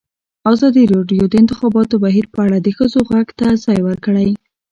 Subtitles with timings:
[0.51, 4.29] ازادي راډیو د د انتخاباتو بهیر په اړه د ښځو غږ ته ځای ورکړی.